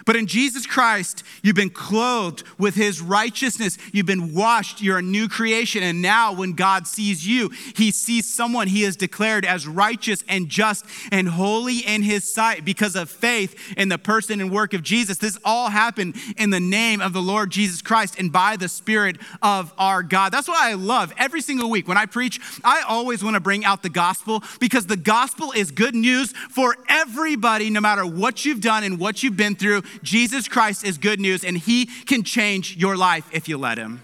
[0.04, 3.78] But in Jesus Christ, you've been clothed with his righteousness.
[3.92, 4.80] You've been washed.
[4.82, 5.82] You're a new creation.
[5.82, 10.48] And now, when God sees you, he sees someone he has declared as righteous and
[10.48, 14.82] just and holy in his sight because of faith in the person and work of
[14.82, 15.18] Jesus.
[15.18, 19.18] This all happened in the name of the Lord Jesus Christ and by the Spirit
[19.42, 20.32] of our God.
[20.32, 23.64] That's why I love every single week when I preach, I always want to bring
[23.64, 28.60] out the gospel because the gospel is good news for everybody, no matter what you've
[28.60, 29.82] done and what you've been through.
[30.02, 34.02] Jesus Christ is good news, and He can change your life if you let Him.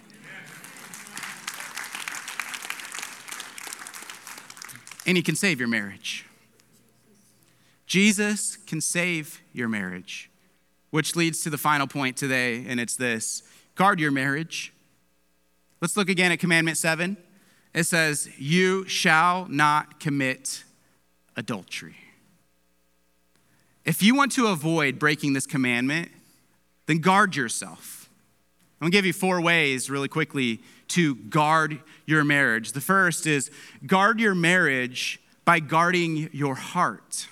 [5.06, 6.26] And He can save your marriage.
[7.86, 10.30] Jesus can save your marriage,
[10.90, 13.42] which leads to the final point today, and it's this
[13.74, 14.74] guard your marriage.
[15.80, 17.16] Let's look again at Commandment 7.
[17.74, 20.64] It says, You shall not commit
[21.36, 21.96] adultery.
[23.88, 26.10] If you want to avoid breaking this commandment,
[26.84, 28.10] then guard yourself.
[28.78, 32.72] I'm gonna give you four ways really quickly to guard your marriage.
[32.72, 33.50] The first is
[33.86, 37.28] guard your marriage by guarding your heart.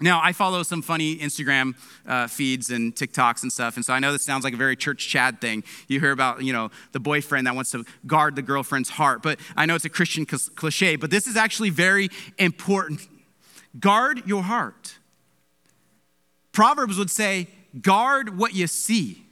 [0.00, 1.74] Now, I follow some funny Instagram
[2.06, 4.76] uh, feeds and TikToks and stuff, and so I know this sounds like a very
[4.76, 5.64] church Chad thing.
[5.88, 9.40] You hear about, you know, the boyfriend that wants to guard the girlfriend's heart, but
[9.56, 13.08] I know it's a Christian cliche, but this is actually very important.
[13.80, 14.98] Guard your heart.
[16.54, 17.48] Proverbs would say,
[17.82, 19.26] guard what you see,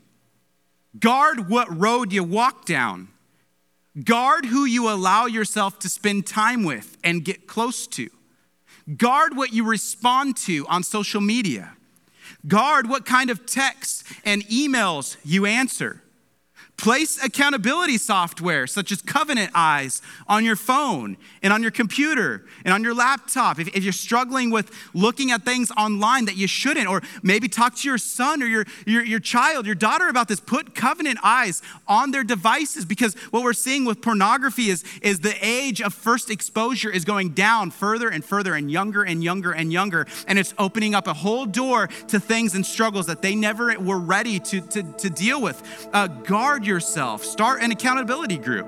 [0.99, 3.09] guard what road you walk down,
[4.05, 8.11] guard who you allow yourself to spend time with and get close to,
[8.97, 11.75] guard what you respond to on social media,
[12.49, 16.03] guard what kind of texts and emails you answer.
[16.83, 22.75] Place accountability software such as Covenant Eyes on your phone and on your computer and
[22.75, 23.61] on your laptop.
[23.61, 27.77] If, if, you're struggling with looking at things online that you shouldn't, or maybe talk
[27.77, 31.63] to your son or your, your, your child, your daughter about this, put Covenant Eyes
[31.87, 36.31] on their devices because what we're seeing with pornography is, is the age of first
[36.33, 40.05] exposure is going down further and further and younger and younger and younger.
[40.27, 44.01] And it's opening up a whole door to things and struggles that they never were
[44.01, 45.89] ready to, to, to deal with.
[45.93, 47.23] Uh, guard your yourself.
[47.23, 48.67] Start an accountability group.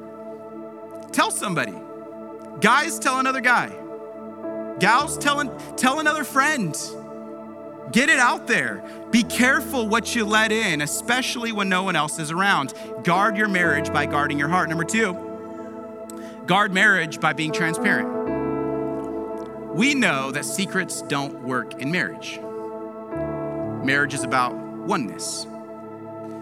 [1.13, 1.75] Tell somebody.
[2.61, 3.73] Guys, tell another guy.
[4.79, 5.45] Gals, tell,
[5.77, 6.77] tell another friend.
[7.93, 8.85] Get it out there.
[9.11, 12.75] Be careful what you let in, especially when no one else is around.
[13.05, 14.69] Guard your marriage by guarding your heart.
[14.69, 15.15] Number two,
[16.47, 18.09] guard marriage by being transparent.
[19.75, 22.39] We know that secrets don't work in marriage.
[23.85, 25.47] Marriage is about oneness.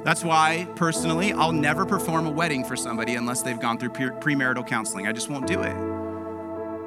[0.05, 4.67] That's why, personally, I'll never perform a wedding for somebody unless they've gone through premarital
[4.67, 5.07] counseling.
[5.07, 5.93] I just won't do it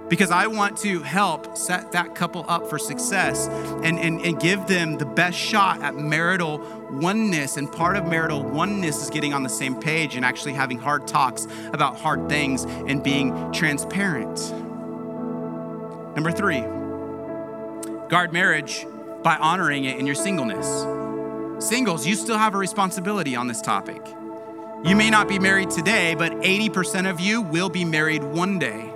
[0.09, 3.47] because I want to help set that couple up for success
[3.83, 6.59] and, and, and give them the best shot at marital
[6.91, 7.57] oneness.
[7.57, 11.07] And part of marital oneness is getting on the same page and actually having hard
[11.07, 14.51] talks about hard things and being transparent.
[16.15, 16.61] Number three,
[18.09, 18.85] guard marriage
[19.23, 20.85] by honoring it in your singleness.
[21.59, 24.01] Singles, you still have a responsibility on this topic.
[24.83, 28.91] You may not be married today, but 80% of you will be married one day.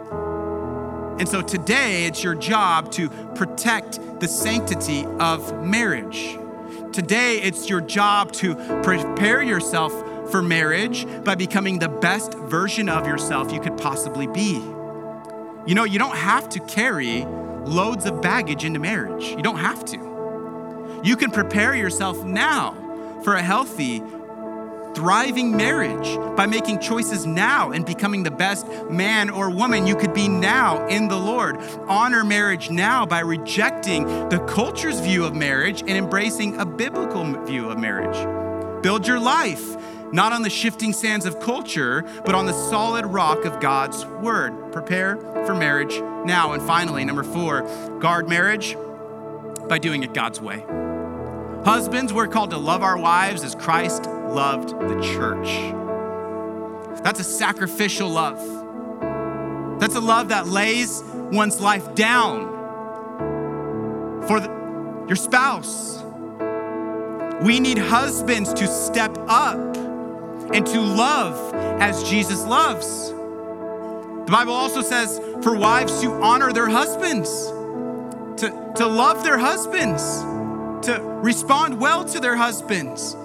[1.19, 6.37] And so today, it's your job to protect the sanctity of marriage.
[6.91, 9.91] Today, it's your job to prepare yourself
[10.29, 14.61] for marriage by becoming the best version of yourself you could possibly be.
[15.65, 17.25] You know, you don't have to carry
[17.65, 20.08] loads of baggage into marriage, you don't have to.
[21.03, 24.03] You can prepare yourself now for a healthy,
[24.95, 30.13] thriving marriage by making choices now and becoming the best man or woman you could
[30.13, 31.57] be now in the Lord.
[31.87, 37.69] Honor marriage now by rejecting the culture's view of marriage and embracing a biblical view
[37.69, 38.83] of marriage.
[38.83, 39.77] Build your life
[40.11, 44.71] not on the shifting sands of culture, but on the solid rock of God's word.
[44.71, 46.53] Prepare for marriage now.
[46.53, 47.61] And finally, number four,
[47.99, 48.75] guard marriage
[49.67, 50.65] by doing it God's way.
[51.65, 55.73] Husbands, we're called to love our wives as Christ loved the church.
[57.03, 58.39] That's a sacrificial love.
[59.79, 62.47] That's a love that lays one's life down
[64.27, 64.47] for the,
[65.07, 66.01] your spouse.
[67.41, 69.57] We need husbands to step up
[70.53, 73.09] and to love as Jesus loves.
[73.09, 77.47] The Bible also says for wives to honor their husbands,
[78.41, 80.21] to, to love their husbands,
[80.83, 83.15] to respond well to their husbands.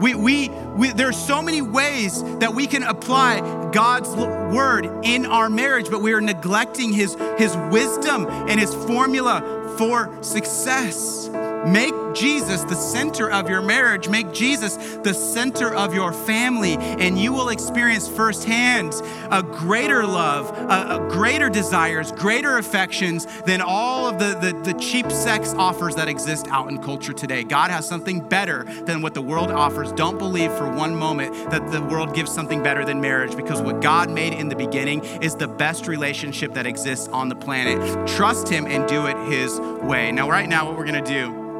[0.00, 5.48] We, we, we, there's so many ways that we can apply God's word in our
[5.48, 11.28] marriage, but we are neglecting his, his wisdom and his formula for success.
[11.66, 14.08] Make Jesus the center of your marriage.
[14.08, 18.94] Make Jesus the center of your family, and you will experience firsthand
[19.30, 24.78] a greater love, a, a greater desires, greater affections than all of the, the, the
[24.78, 27.44] cheap sex offers that exist out in culture today.
[27.44, 29.92] God has something better than what the world offers.
[29.92, 33.80] Don't believe for one moment that the world gives something better than marriage because what
[33.80, 38.08] God made in the beginning is the best relationship that exists on the planet.
[38.08, 40.12] Trust Him and do it His way.
[40.12, 41.51] Now, right now, what we're going to do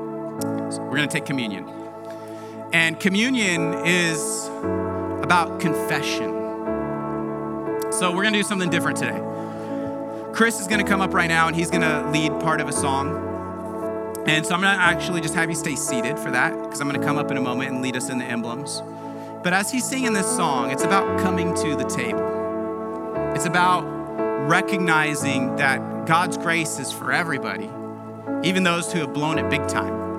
[0.44, 1.68] we're going to take communion.
[2.72, 4.46] And communion is
[5.22, 6.30] about confession.
[7.92, 9.20] So we're going to do something different today.
[10.32, 12.68] Chris is going to come up right now and he's going to lead part of
[12.68, 13.30] a song.
[14.26, 16.88] And so I'm going to actually just have you stay seated for that because I'm
[16.88, 18.82] going to come up in a moment and lead us in the emblems.
[19.42, 23.34] But as he's singing this song, it's about coming to the table.
[23.34, 23.82] It's about
[24.48, 27.70] recognizing that God's grace is for everybody,
[28.42, 30.11] even those who have blown it big time.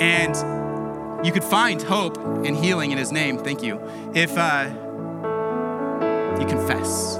[0.00, 3.80] And you could find hope and healing in his name, thank you,
[4.14, 4.70] if uh,
[6.38, 7.18] you confess.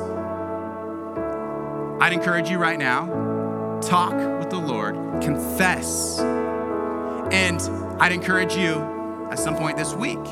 [2.01, 6.21] I'd encourage you right now, talk with the Lord, confess.
[6.21, 7.61] And
[8.01, 10.23] I'd encourage you at some point this week,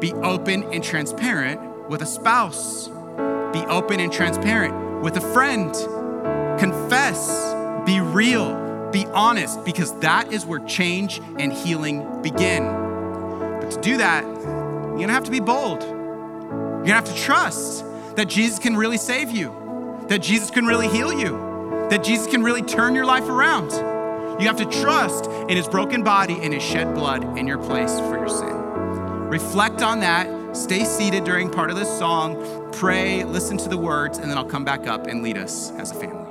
[0.00, 2.88] be open and transparent with a spouse,
[3.52, 5.72] be open and transparent with a friend,
[6.58, 7.54] confess,
[7.86, 12.64] be real be honest because that is where change and healing begin.
[13.60, 15.82] But to do that, you're gonna have to be bold.
[15.82, 17.84] You're gonna have to trust
[18.16, 22.42] that Jesus can really save you, that Jesus can really heal you, that Jesus can
[22.42, 23.72] really turn your life around.
[24.40, 27.98] You have to trust in his broken body and his shed blood in your place
[28.00, 28.54] for your sin.
[29.28, 30.56] Reflect on that.
[30.56, 32.70] Stay seated during part of this song.
[32.72, 35.90] Pray, listen to the words, and then I'll come back up and lead us as
[35.90, 36.25] a family.